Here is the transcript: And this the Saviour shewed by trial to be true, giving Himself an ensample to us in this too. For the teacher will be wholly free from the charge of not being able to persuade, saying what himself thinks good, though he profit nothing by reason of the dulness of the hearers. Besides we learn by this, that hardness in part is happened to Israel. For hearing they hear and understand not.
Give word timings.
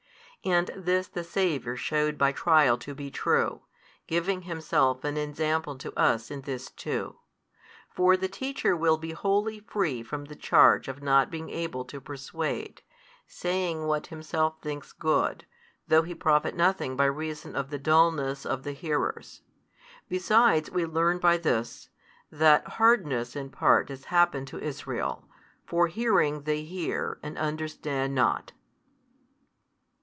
And 0.43 0.71
this 0.75 1.07
the 1.07 1.23
Saviour 1.23 1.75
shewed 1.75 2.17
by 2.17 2.31
trial 2.31 2.75
to 2.79 2.95
be 2.95 3.11
true, 3.11 3.61
giving 4.07 4.41
Himself 4.41 5.03
an 5.03 5.15
ensample 5.15 5.77
to 5.77 5.93
us 5.95 6.31
in 6.31 6.41
this 6.41 6.71
too. 6.71 7.19
For 7.89 8.17
the 8.17 8.27
teacher 8.27 8.75
will 8.75 8.97
be 8.97 9.11
wholly 9.11 9.59
free 9.59 10.01
from 10.01 10.25
the 10.25 10.35
charge 10.35 10.87
of 10.87 11.03
not 11.03 11.29
being 11.29 11.51
able 11.51 11.85
to 11.85 12.01
persuade, 12.01 12.81
saying 13.27 13.85
what 13.85 14.07
himself 14.07 14.55
thinks 14.63 14.93
good, 14.93 15.45
though 15.87 16.01
he 16.01 16.15
profit 16.15 16.55
nothing 16.55 16.95
by 16.97 17.05
reason 17.05 17.55
of 17.55 17.69
the 17.69 17.77
dulness 17.77 18.43
of 18.43 18.63
the 18.63 18.73
hearers. 18.73 19.43
Besides 20.09 20.71
we 20.71 20.87
learn 20.87 21.19
by 21.19 21.37
this, 21.37 21.89
that 22.31 22.67
hardness 22.67 23.35
in 23.35 23.51
part 23.51 23.91
is 23.91 24.05
happened 24.05 24.47
to 24.47 24.59
Israel. 24.59 25.23
For 25.67 25.85
hearing 25.85 26.41
they 26.45 26.63
hear 26.63 27.19
and 27.21 27.37
understand 27.37 28.15
not. 28.15 28.53